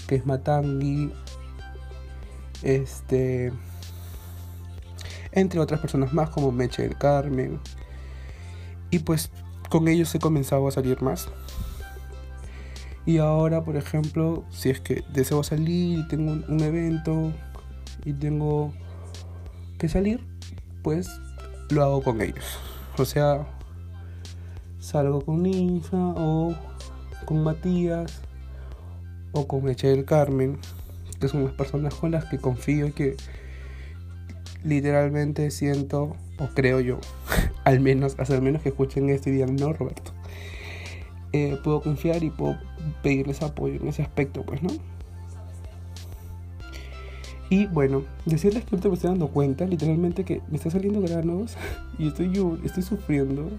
que 0.07 0.15
es 0.15 0.25
Matangi, 0.25 1.11
este, 2.63 3.51
entre 5.31 5.59
otras 5.59 5.79
personas 5.79 6.13
más 6.13 6.29
como 6.29 6.51
Meche 6.51 6.83
del 6.83 6.97
Carmen. 6.97 7.59
Y 8.89 8.99
pues 8.99 9.31
con 9.69 9.87
ellos 9.87 10.13
he 10.15 10.19
comenzado 10.19 10.67
a 10.67 10.71
salir 10.71 11.01
más. 11.01 11.29
Y 13.05 13.17
ahora, 13.17 13.63
por 13.63 13.77
ejemplo, 13.77 14.43
si 14.51 14.69
es 14.69 14.79
que 14.79 15.03
deseo 15.11 15.43
salir 15.43 15.99
y 15.99 16.07
tengo 16.07 16.33
un, 16.33 16.59
evento 16.59 17.31
y 18.05 18.13
tengo 18.13 18.71
que 19.79 19.89
salir, 19.89 20.23
pues 20.83 21.09
lo 21.69 21.83
hago 21.83 22.03
con 22.03 22.21
ellos. 22.21 22.59
O 22.97 23.05
sea, 23.05 23.47
salgo 24.79 25.21
con 25.21 25.41
Ninfa 25.41 25.97
o 25.97 26.53
con 27.25 27.43
Matías 27.43 28.21
o 29.31 29.47
con 29.47 29.67
Eche 29.69 29.87
del 29.87 30.05
Carmen, 30.05 30.59
que 31.19 31.27
son 31.27 31.45
las 31.45 31.53
personas 31.53 31.95
con 31.95 32.11
las 32.11 32.25
que 32.25 32.37
confío 32.37 32.87
y 32.87 32.91
que 32.91 33.15
literalmente 34.63 35.51
siento, 35.51 36.15
o 36.37 36.47
creo 36.53 36.79
yo, 36.79 36.99
al 37.63 37.79
menos, 37.79 38.15
hasta 38.19 38.35
al 38.35 38.41
menos 38.41 38.61
que 38.61 38.69
escuchen 38.69 39.09
esto 39.09 39.29
y 39.29 39.33
digan, 39.33 39.55
no, 39.55 39.73
Roberto, 39.73 40.11
eh, 41.33 41.57
puedo 41.63 41.81
confiar 41.81 42.23
y 42.23 42.29
puedo 42.29 42.57
pedirles 43.03 43.41
apoyo 43.41 43.75
en 43.75 43.87
ese 43.87 44.01
aspecto, 44.01 44.43
pues, 44.43 44.61
¿no? 44.61 44.69
Y 47.49 47.65
bueno, 47.65 48.03
decirles 48.25 48.63
que 48.63 48.75
ahorita 48.75 48.87
me 48.87 48.95
estoy 48.95 49.09
dando 49.09 49.27
cuenta, 49.27 49.65
literalmente, 49.65 50.23
que 50.23 50.41
me 50.49 50.55
están 50.55 50.71
saliendo 50.71 51.01
granos 51.01 51.57
y 51.99 52.07
estoy, 52.07 52.31
yo, 52.31 52.57
estoy 52.63 52.83
sufriendo 52.83 53.49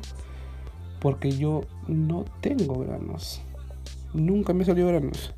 porque 0.99 1.33
yo 1.33 1.63
no 1.89 2.25
tengo 2.41 2.79
granos. 2.79 3.43
Nunca 4.15 4.55
me 4.55 4.65
salió 4.65 4.87
granos. 4.87 5.35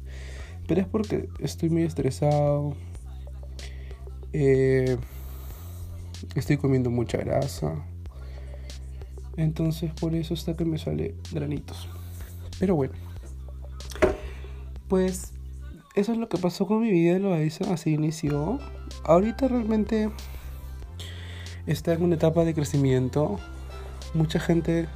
Pero 0.69 0.81
es 0.81 0.87
porque 0.87 1.29
estoy 1.41 1.71
muy 1.71 1.83
estresado. 1.83 2.75
Eh, 4.33 4.99
estoy 6.35 6.57
comiendo 6.57 6.91
mucha 6.91 7.19
grasa. 7.19 7.75
Entonces 9.37 9.93
por 9.93 10.15
eso 10.15 10.35
está 10.35 10.57
que 10.57 10.65
me 10.65 10.79
sale 10.79 11.15
granitos. 11.33 11.89
Pero 12.59 12.77
bueno. 12.77 12.95
Pues 14.89 15.33
eso 15.95 16.13
es 16.13 16.19
lo 16.19 16.29
que 16.29 16.39
pasó 16.39 16.67
con 16.67 16.83
mi 16.83 16.91
vida 16.91 17.15
de 17.15 17.21
Loaiza. 17.21 17.73
Así 17.73 17.93
inició. 17.93 18.59
Ahorita 19.05 19.49
realmente 19.49 20.11
está 21.67 21.93
en 21.93 22.03
una 22.03 22.15
etapa 22.17 22.45
de 22.45 22.55
crecimiento. 22.55 23.39
Mucha 24.15 24.39
gente 24.39 24.87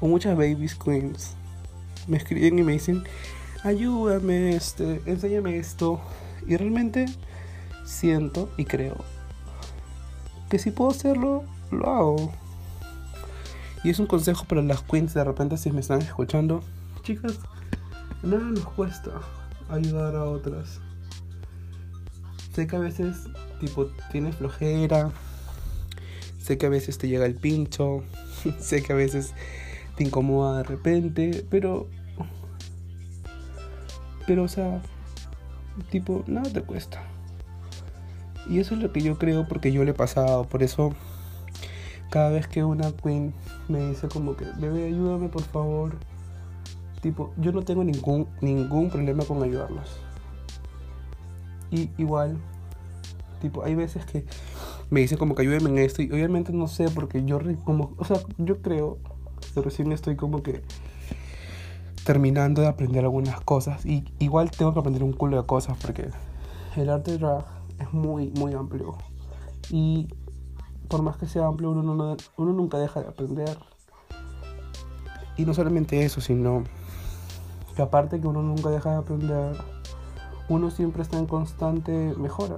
o 0.00 0.08
muchas 0.08 0.36
babies 0.36 0.74
queens 0.74 1.36
me 2.08 2.18
escriben 2.18 2.58
y 2.58 2.62
me 2.62 2.72
dicen 2.72 3.02
ayúdame, 3.64 4.50
este, 4.50 5.00
enséñame 5.06 5.56
esto. 5.58 6.00
Y 6.46 6.56
realmente 6.56 7.06
siento 7.84 8.50
y 8.56 8.64
creo 8.64 9.15
que 10.48 10.58
si 10.58 10.70
puedo 10.70 10.90
hacerlo, 10.90 11.44
lo 11.70 11.90
hago. 11.90 12.32
Y 13.84 13.90
es 13.90 13.98
un 13.98 14.06
consejo 14.06 14.44
para 14.44 14.62
las 14.62 14.82
queens 14.82 15.14
de 15.14 15.24
repente 15.24 15.56
si 15.56 15.70
me 15.70 15.80
están 15.80 16.02
escuchando. 16.02 16.62
Chicas, 17.02 17.38
nada 18.22 18.42
nos 18.42 18.66
cuesta 18.68 19.10
ayudar 19.68 20.16
a 20.16 20.24
otras. 20.24 20.80
Sé 22.54 22.66
que 22.66 22.76
a 22.76 22.80
veces, 22.80 23.28
tipo, 23.60 23.86
tienes 24.10 24.36
flojera. 24.36 25.10
Sé 26.40 26.58
que 26.58 26.66
a 26.66 26.70
veces 26.70 26.98
te 26.98 27.08
llega 27.08 27.26
el 27.26 27.34
pincho. 27.34 28.02
sé 28.58 28.82
que 28.82 28.92
a 28.92 28.96
veces 28.96 29.34
te 29.96 30.04
incomoda 30.04 30.58
de 30.58 30.64
repente. 30.64 31.46
Pero 31.50 31.88
pero, 34.26 34.42
o 34.42 34.48
sea, 34.48 34.82
tipo, 35.90 36.24
nada 36.26 36.50
te 36.50 36.60
cuesta. 36.60 37.02
Y 38.48 38.60
eso 38.60 38.74
es 38.74 38.82
lo 38.82 38.92
que 38.92 39.00
yo 39.00 39.18
creo 39.18 39.46
porque 39.48 39.72
yo 39.72 39.84
le 39.84 39.90
he 39.90 39.94
pasado. 39.94 40.44
Por 40.44 40.62
eso, 40.62 40.92
cada 42.10 42.30
vez 42.30 42.46
que 42.46 42.64
una 42.64 42.92
queen 42.92 43.34
me 43.68 43.80
dice 43.88 44.08
como 44.08 44.36
que, 44.36 44.44
bebé, 44.58 44.86
ayúdame 44.86 45.28
por 45.28 45.42
favor. 45.42 45.96
Tipo, 47.00 47.32
yo 47.36 47.52
no 47.52 47.62
tengo 47.62 47.84
ningún, 47.84 48.26
ningún 48.40 48.90
problema 48.90 49.24
con 49.24 49.42
ayudarlos. 49.42 49.98
Y 51.70 51.90
igual, 51.98 52.38
tipo, 53.40 53.64
hay 53.64 53.74
veces 53.74 54.06
que 54.06 54.24
me 54.90 55.00
dicen 55.00 55.18
como 55.18 55.34
que 55.34 55.42
ayúdame 55.42 55.70
en 55.70 55.78
esto. 55.78 56.02
Y 56.02 56.10
obviamente 56.12 56.52
no 56.52 56.68
sé 56.68 56.88
porque 56.90 57.24
yo 57.24 57.40
como, 57.64 57.94
o 57.98 58.04
sea, 58.04 58.18
yo 58.38 58.62
creo 58.62 58.98
que 59.54 59.60
recién 59.60 59.92
estoy 59.92 60.16
como 60.16 60.42
que 60.42 60.62
terminando 62.04 62.62
de 62.62 62.68
aprender 62.68 63.04
algunas 63.04 63.40
cosas. 63.40 63.84
Y 63.84 64.04
igual 64.18 64.50
tengo 64.50 64.72
que 64.72 64.78
aprender 64.78 65.02
un 65.02 65.12
culo 65.12 65.36
de 65.36 65.46
cosas 65.46 65.76
porque 65.80 66.08
el 66.76 66.88
arte 66.88 67.18
drag 67.18 67.55
es 67.78 67.92
muy, 67.92 68.30
muy 68.30 68.54
amplio. 68.54 68.96
Y 69.70 70.08
por 70.88 71.02
más 71.02 71.16
que 71.16 71.26
sea 71.26 71.46
amplio, 71.46 71.70
uno, 71.70 71.82
no, 71.82 72.16
uno 72.36 72.52
nunca 72.52 72.78
deja 72.78 73.00
de 73.00 73.08
aprender. 73.08 73.58
Y 75.36 75.44
no 75.44 75.54
solamente 75.54 76.04
eso, 76.04 76.20
sino 76.20 76.64
que 77.74 77.82
aparte 77.82 78.20
que 78.20 78.26
uno 78.26 78.42
nunca 78.42 78.70
deja 78.70 78.90
de 78.90 78.96
aprender, 78.96 79.56
uno 80.48 80.70
siempre 80.70 81.02
está 81.02 81.18
en 81.18 81.26
constante 81.26 82.14
mejora. 82.16 82.56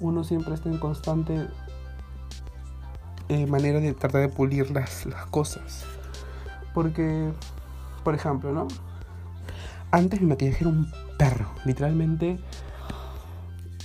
Uno 0.00 0.24
siempre 0.24 0.54
está 0.54 0.68
en 0.68 0.78
constante 0.78 1.48
eh, 3.28 3.46
manera 3.46 3.80
de 3.80 3.92
tratar 3.92 4.22
de 4.22 4.28
pulir 4.28 4.70
las, 4.70 5.06
las 5.06 5.26
cosas. 5.26 5.84
Porque 6.72 7.32
por 8.04 8.14
ejemplo, 8.14 8.52
¿no? 8.52 8.68
Antes 9.90 10.20
mi 10.20 10.28
maquillaje 10.28 10.58
era 10.60 10.68
un 10.68 10.92
perro. 11.18 11.46
Literalmente, 11.64 12.38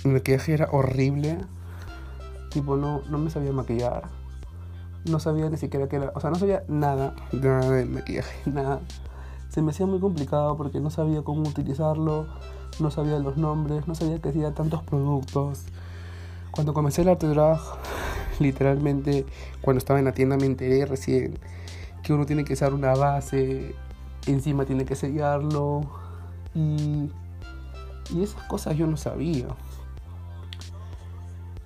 mi 0.04 0.12
maquillaje 0.12 0.54
era 0.54 0.68
horrible. 0.70 1.38
Tipo, 2.50 2.76
no, 2.76 3.02
no 3.08 3.18
me 3.18 3.30
sabía 3.30 3.52
maquillar. 3.52 4.04
No 5.04 5.18
sabía 5.20 5.48
ni 5.48 5.56
siquiera 5.56 5.88
qué 5.88 5.96
era. 5.96 6.12
O 6.14 6.20
sea, 6.20 6.30
no 6.30 6.36
sabía 6.36 6.62
nada, 6.68 7.14
nada 7.32 7.70
de 7.70 7.84
maquillaje, 7.84 8.38
nada. 8.50 8.80
Se 9.48 9.62
me 9.62 9.70
hacía 9.70 9.86
muy 9.86 10.00
complicado 10.00 10.56
porque 10.56 10.80
no 10.80 10.90
sabía 10.90 11.22
cómo 11.22 11.42
utilizarlo, 11.42 12.26
no 12.78 12.90
sabía 12.90 13.18
los 13.18 13.36
nombres, 13.36 13.88
no 13.88 13.94
sabía 13.94 14.20
que 14.20 14.28
hacía 14.28 14.54
tantos 14.54 14.82
productos. 14.82 15.64
Cuando 16.50 16.72
comencé 16.74 17.02
el 17.02 17.08
arte 17.08 17.26
drag, 17.26 17.58
literalmente, 18.38 19.26
cuando 19.60 19.78
estaba 19.78 19.98
en 19.98 20.04
la 20.04 20.12
tienda 20.12 20.36
me 20.36 20.46
enteré 20.46 20.86
recién 20.86 21.38
que 22.02 22.12
uno 22.12 22.26
tiene 22.26 22.44
que 22.44 22.54
usar 22.54 22.72
una 22.72 22.94
base 22.94 23.74
encima 24.26 24.64
tiene 24.64 24.84
que 24.84 24.96
sellarlo 24.96 25.82
y, 26.54 27.10
y 28.10 28.22
esas 28.22 28.42
cosas 28.44 28.76
yo 28.76 28.86
no 28.86 28.96
sabía. 28.96 29.46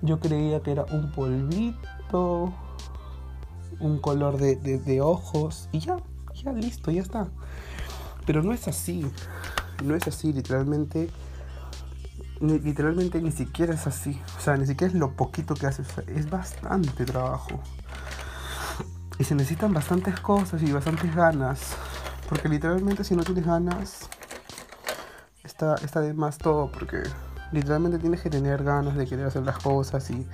Yo 0.05 0.19
creía 0.19 0.61
que 0.61 0.71
era 0.71 0.85
un 0.91 1.11
polvito, 1.11 2.53
un 3.79 3.99
color 3.99 4.37
de, 4.37 4.55
de, 4.55 5.01
ojos 5.01 5.67
y 5.71 5.79
ya, 5.79 5.97
ya 6.33 6.53
listo, 6.53 6.91
ya 6.91 7.01
está. 7.01 7.27
Pero 8.25 8.43
no 8.43 8.53
es 8.53 8.67
así, 8.67 9.05
no 9.83 9.95
es 9.95 10.07
así, 10.07 10.31
literalmente, 10.31 11.09
literalmente 12.39 13.19
ni 13.19 13.31
siquiera 13.31 13.73
es 13.73 13.87
así. 13.87 14.21
O 14.37 14.41
sea, 14.41 14.57
ni 14.57 14.67
siquiera 14.67 14.93
es 14.93 14.99
lo 14.99 15.15
poquito 15.15 15.55
que 15.55 15.65
haces, 15.65 15.87
es 16.07 16.29
bastante 16.29 17.05
trabajo. 17.05 17.59
Y 19.17 19.23
se 19.23 19.33
necesitan 19.33 19.73
bastantes 19.73 20.19
cosas 20.19 20.61
y 20.61 20.71
bastantes 20.71 21.15
ganas. 21.15 21.75
Porque 22.29 22.47
literalmente 22.47 23.03
si 23.03 23.15
no 23.15 23.23
tienes 23.23 23.45
ganas, 23.45 24.09
está, 25.43 25.75
está 25.75 26.01
de 26.01 26.13
más 26.13 26.37
todo. 26.37 26.71
Porque 26.71 27.03
literalmente 27.55 27.97
tienes 27.97 28.21
que 28.21 28.29
tener 28.29 28.63
ganas 28.63 28.95
de 28.95 29.07
querer 29.07 29.25
hacer 29.25 29.43
las 29.43 29.57
cosas 29.57 30.09
y, 30.11 30.27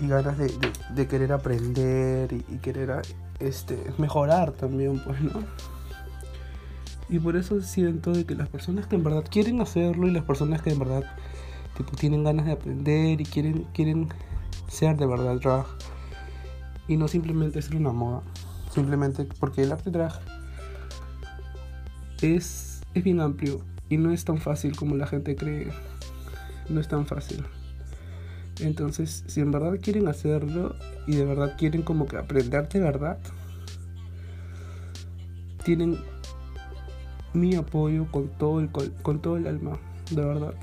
y 0.00 0.06
ganas 0.06 0.36
de, 0.38 1.08
querer 1.08 1.32
aprender 1.32 2.32
y, 2.32 2.58
querer 2.58 3.02
este, 3.40 3.82
mejorar 3.96 4.52
también, 4.52 5.00
pues, 5.00 5.20
¿no? 5.20 5.42
Y 7.08 7.18
por 7.18 7.36
eso 7.36 7.60
siento 7.62 8.12
de 8.12 8.26
que 8.26 8.34
las 8.34 8.48
personas 8.48 8.86
que 8.86 8.96
en 8.96 9.02
verdad 9.02 9.24
quieren 9.28 9.62
hacerlo 9.62 10.06
y 10.06 10.10
las 10.10 10.24
personas 10.24 10.60
que 10.60 10.70
en 10.70 10.78
verdad 10.78 11.04
tienen 11.98 12.22
ganas 12.22 12.44
de 12.44 12.52
aprender 12.52 13.20
y 13.20 13.24
quieren, 13.24 13.66
quieren 13.72 14.08
ser 14.68 14.96
de 14.96 15.06
verdad 15.06 15.36
drag, 15.36 15.64
y 16.86 16.96
no 16.96 17.08
simplemente 17.08 17.62
ser 17.62 17.76
una 17.76 17.92
moda. 17.92 18.22
Simplemente 18.74 19.26
porque 19.40 19.62
el 19.62 19.72
arte 19.72 19.90
drag 19.90 20.12
es, 22.20 22.82
es 22.92 23.04
bien 23.04 23.20
amplio 23.20 23.64
y 23.88 23.96
no 23.96 24.12
es 24.12 24.24
tan 24.24 24.38
fácil 24.38 24.76
como 24.76 24.96
la 24.96 25.06
gente 25.06 25.36
cree. 25.36 25.68
No 26.68 26.80
es 26.80 26.88
tan 26.88 27.06
fácil. 27.06 27.44
Entonces, 28.60 29.24
si 29.26 29.40
en 29.40 29.50
verdad 29.50 29.78
quieren 29.80 30.08
hacerlo 30.08 30.74
y 31.06 31.16
de 31.16 31.24
verdad 31.24 31.56
quieren 31.56 31.82
como 31.82 32.06
que 32.06 32.16
aprender 32.16 32.68
de 32.68 32.80
verdad, 32.80 33.18
tienen 35.64 35.98
mi 37.32 37.54
apoyo 37.54 38.10
con 38.10 38.28
todo 38.28 38.60
el, 38.60 38.70
con 38.70 39.20
todo 39.20 39.36
el 39.36 39.46
alma, 39.46 39.78
de 40.10 40.24
verdad. 40.24 40.54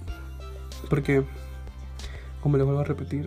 Porque, 0.89 1.23
como 2.41 2.57
les 2.57 2.65
vuelvo 2.65 2.81
a 2.81 2.85
repetir, 2.85 3.25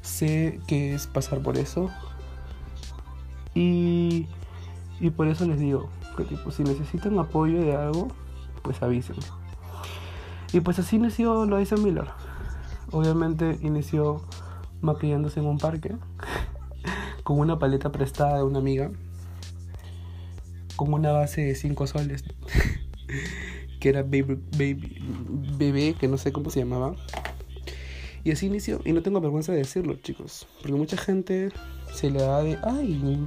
sé 0.00 0.60
que 0.66 0.94
es 0.94 1.06
pasar 1.06 1.40
por 1.42 1.56
eso. 1.58 1.90
Y, 3.54 4.26
y 5.00 5.10
por 5.10 5.28
eso 5.28 5.46
les 5.46 5.60
digo 5.60 5.90
que 6.16 6.24
tipo, 6.24 6.50
si 6.50 6.62
necesitan 6.62 7.18
apoyo 7.18 7.60
de 7.60 7.76
algo, 7.76 8.08
pues 8.62 8.82
avísenme. 8.82 9.22
Y 10.52 10.60
pues 10.60 10.78
así 10.78 10.96
inició 10.96 11.44
Loisa 11.44 11.76
Miller. 11.76 12.06
Obviamente 12.90 13.58
inició 13.60 14.22
maquillándose 14.80 15.40
en 15.40 15.46
un 15.46 15.58
parque 15.58 15.96
con 17.22 17.38
una 17.38 17.58
paleta 17.58 17.92
prestada 17.92 18.38
de 18.38 18.44
una 18.44 18.58
amiga 18.58 18.90
con 20.78 20.94
una 20.94 21.10
base 21.10 21.42
de 21.42 21.54
5 21.56 21.86
soles 21.88 22.22
que 23.80 23.88
era 23.88 24.02
baby, 24.02 24.38
baby, 24.52 25.02
bebé, 25.58 25.94
que 25.98 26.06
no 26.06 26.18
sé 26.18 26.32
cómo 26.32 26.50
se 26.50 26.60
llamaba. 26.60 26.94
Y 28.24 28.30
así 28.30 28.46
inició, 28.46 28.80
y 28.84 28.92
no 28.92 29.02
tengo 29.02 29.20
vergüenza 29.20 29.52
de 29.52 29.58
decirlo, 29.58 29.94
chicos, 29.96 30.46
porque 30.60 30.76
mucha 30.76 30.96
gente 30.96 31.50
se 31.92 32.10
le 32.10 32.20
da 32.20 32.42
de, 32.42 32.58
ay, 32.62 33.18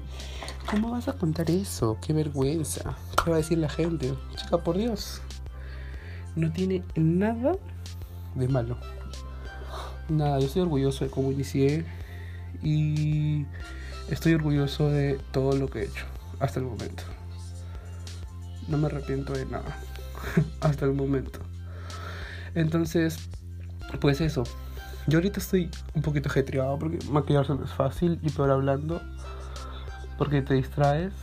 ¿cómo 0.69 0.91
vas 0.91 1.07
a 1.07 1.13
contar 1.13 1.49
eso? 1.49 1.97
Qué 2.05 2.13
vergüenza. 2.13 2.97
¿Qué 3.23 3.29
va 3.29 3.35
a 3.35 3.39
decir 3.39 3.57
la 3.57 3.69
gente? 3.69 4.13
Chica, 4.35 4.57
por 4.57 4.77
Dios. 4.77 5.21
No 6.35 6.51
tiene 6.51 6.83
nada 6.95 7.53
de 8.35 8.47
malo. 8.47 8.77
Nada, 10.09 10.39
yo 10.39 10.47
estoy 10.47 10.63
orgulloso 10.63 11.05
de 11.05 11.11
cómo 11.11 11.31
inicié 11.31 11.85
y 12.63 13.45
estoy 14.09 14.33
orgulloso 14.33 14.89
de 14.89 15.19
todo 15.31 15.55
lo 15.55 15.69
que 15.69 15.79
he 15.79 15.85
hecho 15.85 16.05
hasta 16.39 16.59
el 16.59 16.65
momento. 16.65 17.03
No 18.67 18.77
me 18.77 18.87
arrepiento 18.87 19.33
de 19.33 19.45
nada 19.45 19.77
hasta 20.61 20.85
el 20.85 20.93
momento. 20.93 21.39
Entonces, 22.55 23.29
pues 23.99 24.21
eso. 24.21 24.43
Yo 25.07 25.17
ahorita 25.17 25.39
estoy 25.39 25.69
un 25.93 26.01
poquito 26.01 26.29
ajetreado 26.29 26.77
porque 26.79 26.99
maquillarse 27.09 27.53
no 27.53 27.65
es 27.65 27.71
fácil 27.71 28.19
y 28.21 28.29
peor 28.29 28.51
hablando 28.51 29.01
porque 30.17 30.41
te 30.41 30.55
distraes. 30.55 31.13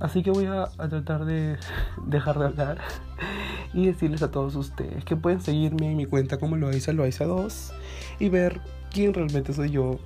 Así 0.00 0.22
que 0.22 0.30
voy 0.30 0.46
a, 0.46 0.66
tratar 0.88 1.24
de 1.24 1.56
dejar 2.06 2.38
de 2.38 2.44
hablar 2.46 2.78
y 3.74 3.86
decirles 3.86 4.22
a 4.22 4.30
todos 4.30 4.54
ustedes 4.56 5.04
que 5.04 5.16
pueden 5.16 5.40
seguirme 5.40 5.90
en 5.90 5.96
mi 5.96 6.06
cuenta 6.06 6.38
como 6.38 6.56
Loaiza 6.56 6.92
Loaiza2 6.92 7.72
y 8.20 8.28
ver 8.28 8.60
quién 8.90 9.14
realmente 9.14 9.52
soy 9.52 9.70
yo. 9.70 9.98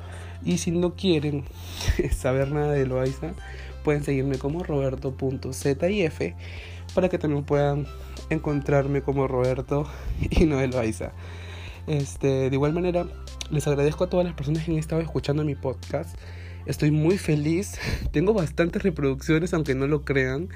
Y 0.45 0.59
si 0.59 0.71
no 0.71 0.95
quieren 0.95 1.45
saber 2.13 2.53
nada 2.53 2.73
de 2.73 2.87
Loaiza, 2.87 3.33
pueden 3.85 4.05
seguirme 4.05 4.39
como 4.39 4.63
roberto.zif 4.63 5.79
para 6.95 7.09
que 7.09 7.19
también 7.19 7.45
puedan 7.45 7.87
encontrarme 8.31 9.03
como 9.03 9.29
Roberto 9.29 9.87
y 10.31 10.45
no 10.47 10.65
Loaiza. 10.67 11.13
Este, 11.87 12.51
de 12.51 12.55
igual 12.55 12.73
manera, 12.73 13.07
les 13.51 13.67
agradezco 13.67 14.05
a 14.05 14.11
todas 14.11 14.27
las 14.27 14.35
personas 14.35 14.65
que 14.65 14.73
han 14.73 14.79
estado 14.79 15.01
escuchando 15.01 15.45
mi 15.45 15.55
podcast. 15.55 16.17
Estoy 16.69 16.91
muy 16.91 17.17
feliz. 17.17 17.79
Tengo 18.13 18.35
bastantes 18.35 18.83
reproducciones, 18.83 19.55
aunque 19.55 19.75
no 19.75 19.87
lo 19.87 20.05
crean. 20.05 20.51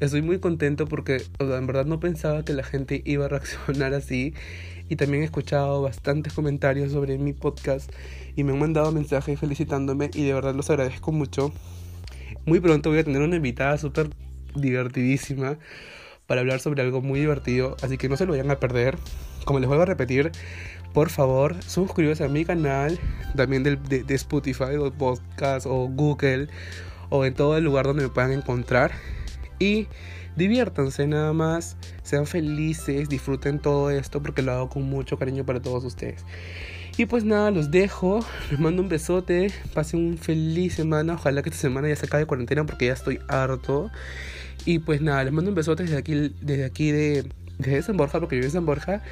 Estoy 0.00 0.22
muy 0.22 0.38
contento 0.38 0.86
porque 0.86 1.22
en 1.40 1.66
verdad 1.66 1.84
no 1.84 1.98
pensaba 1.98 2.44
que 2.44 2.52
la 2.52 2.62
gente 2.62 3.02
iba 3.04 3.24
a 3.24 3.28
reaccionar 3.28 3.92
así. 3.92 4.32
Y 4.88 4.94
también 4.94 5.24
he 5.24 5.26
escuchado 5.26 5.82
bastantes 5.82 6.32
comentarios 6.32 6.92
sobre 6.92 7.18
mi 7.18 7.32
podcast 7.32 7.90
y 8.36 8.44
me 8.44 8.52
han 8.52 8.60
mandado 8.60 8.92
mensajes 8.92 9.40
felicitándome 9.40 10.10
y 10.14 10.22
de 10.22 10.32
verdad 10.32 10.54
los 10.54 10.70
agradezco 10.70 11.10
mucho. 11.10 11.52
Muy 12.44 12.60
pronto 12.60 12.90
voy 12.90 13.00
a 13.00 13.04
tener 13.04 13.22
una 13.22 13.34
invitada 13.34 13.76
súper 13.76 14.10
divertidísima 14.54 15.58
para 16.28 16.42
hablar 16.42 16.60
sobre 16.60 16.82
algo 16.82 17.02
muy 17.02 17.18
divertido, 17.18 17.76
así 17.82 17.98
que 17.98 18.08
no 18.08 18.16
se 18.16 18.24
lo 18.24 18.32
vayan 18.32 18.52
a 18.52 18.60
perder. 18.60 18.96
Como 19.44 19.58
les 19.58 19.66
vuelvo 19.68 19.82
a 19.82 19.86
repetir, 19.86 20.30
por 20.96 21.10
favor, 21.10 21.62
suscríbanse 21.62 22.24
a 22.24 22.28
mi 22.28 22.46
canal, 22.46 22.98
también 23.36 23.62
de, 23.62 23.76
de, 23.76 24.14
Spotify 24.14 24.76
o 24.80 24.90
podcast 24.90 25.66
o 25.66 25.88
Google 25.88 26.48
o 27.10 27.26
en 27.26 27.34
todo 27.34 27.58
el 27.58 27.64
lugar 27.64 27.84
donde 27.84 28.04
me 28.04 28.08
puedan 28.08 28.32
encontrar. 28.32 28.92
Y 29.58 29.88
diviértanse 30.36 31.06
nada 31.06 31.34
más, 31.34 31.76
sean 32.02 32.26
felices, 32.26 33.10
disfruten 33.10 33.58
todo 33.58 33.90
esto 33.90 34.22
porque 34.22 34.40
lo 34.40 34.52
hago 34.52 34.68
con 34.70 34.84
mucho 34.84 35.18
cariño 35.18 35.44
para 35.44 35.60
todos 35.60 35.84
ustedes. 35.84 36.24
Y 36.96 37.04
pues 37.04 37.24
nada, 37.24 37.50
los 37.50 37.70
dejo, 37.70 38.24
les 38.50 38.58
mando 38.58 38.80
un 38.80 38.88
besote, 38.88 39.52
pasen 39.74 40.00
un 40.00 40.16
feliz 40.16 40.76
semana, 40.76 41.16
ojalá 41.16 41.42
que 41.42 41.50
esta 41.50 41.60
semana 41.60 41.90
ya 41.90 41.96
se 41.96 42.06
acabe 42.06 42.24
cuarentena 42.24 42.64
porque 42.64 42.86
ya 42.86 42.94
estoy 42.94 43.18
harto. 43.28 43.90
Y 44.64 44.78
pues 44.78 45.02
nada, 45.02 45.22
les 45.24 45.32
mando 45.34 45.50
un 45.50 45.56
besote 45.56 45.82
desde 45.82 45.98
aquí, 45.98 46.34
desde 46.40 46.64
aquí 46.64 46.90
de, 46.90 47.26
desde 47.58 47.82
San 47.82 47.98
Borja, 47.98 48.18
porque 48.18 48.36
vivo 48.36 48.46
en 48.46 48.52
San 48.52 48.64
Borja. 48.64 49.02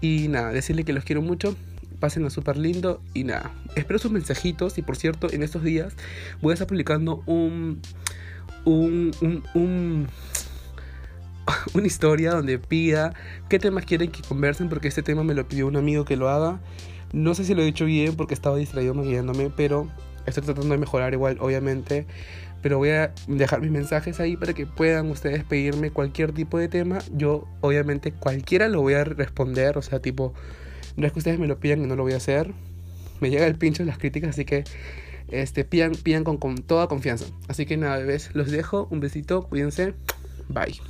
Y 0.00 0.28
nada, 0.28 0.52
decirle 0.52 0.84
que 0.84 0.92
los 0.92 1.04
quiero 1.04 1.22
mucho. 1.22 1.56
Pásenlo 2.00 2.30
súper 2.30 2.56
lindo. 2.56 3.00
Y 3.14 3.24
nada, 3.24 3.52
espero 3.76 3.98
sus 3.98 4.10
mensajitos. 4.10 4.78
Y 4.78 4.82
por 4.82 4.96
cierto, 4.96 5.32
en 5.32 5.42
estos 5.42 5.62
días 5.62 5.94
voy 6.40 6.52
a 6.52 6.54
estar 6.54 6.66
publicando 6.66 7.22
un. 7.26 7.80
Un. 8.64 9.12
Un. 9.20 9.42
un 9.54 10.08
una 11.74 11.86
historia 11.86 12.32
donde 12.32 12.58
pida 12.58 13.14
qué 13.48 13.58
temas 13.58 13.84
quieren 13.84 14.10
que 14.10 14.22
conversen, 14.22 14.68
porque 14.68 14.88
este 14.88 15.02
tema 15.02 15.24
me 15.24 15.34
lo 15.34 15.46
pidió 15.46 15.66
un 15.66 15.76
amigo 15.76 16.04
que 16.04 16.16
lo 16.16 16.28
haga. 16.28 16.60
No 17.12 17.34
sé 17.34 17.44
si 17.44 17.54
lo 17.54 17.62
he 17.62 17.64
dicho 17.64 17.84
bien 17.84 18.16
porque 18.16 18.34
estaba 18.34 18.56
distraído 18.56 18.94
maquillándome, 18.94 19.50
pero 19.50 19.88
estoy 20.26 20.42
tratando 20.44 20.70
de 20.74 20.78
mejorar 20.78 21.12
igual, 21.12 21.38
obviamente. 21.40 22.06
Pero 22.64 22.78
voy 22.78 22.88
a 22.88 23.12
dejar 23.28 23.60
mis 23.60 23.70
mensajes 23.70 24.20
ahí 24.20 24.38
para 24.38 24.54
que 24.54 24.64
puedan 24.64 25.10
ustedes 25.10 25.44
pedirme 25.44 25.90
cualquier 25.90 26.32
tipo 26.32 26.56
de 26.56 26.68
tema. 26.68 27.00
Yo, 27.12 27.46
obviamente, 27.60 28.10
cualquiera 28.10 28.70
lo 28.70 28.80
voy 28.80 28.94
a 28.94 29.04
responder. 29.04 29.76
O 29.76 29.82
sea, 29.82 30.00
tipo, 30.00 30.32
no 30.96 31.06
es 31.06 31.12
que 31.12 31.18
ustedes 31.18 31.38
me 31.38 31.46
lo 31.46 31.60
pidan 31.60 31.84
y 31.84 31.86
no 31.86 31.94
lo 31.94 32.04
voy 32.04 32.14
a 32.14 32.16
hacer. 32.16 32.54
Me 33.20 33.28
llega 33.28 33.46
el 33.46 33.56
pincho 33.56 33.84
las 33.84 33.98
críticas, 33.98 34.30
así 34.30 34.46
que 34.46 34.64
este, 35.28 35.66
pidan, 35.66 35.92
pidan 35.92 36.24
con, 36.24 36.38
con 36.38 36.56
toda 36.62 36.88
confianza. 36.88 37.26
Así 37.48 37.66
que 37.66 37.76
nada, 37.76 37.98
bebés, 37.98 38.30
los 38.32 38.50
dejo. 38.50 38.88
Un 38.90 39.00
besito, 39.00 39.46
cuídense. 39.46 39.92
Bye. 40.48 40.80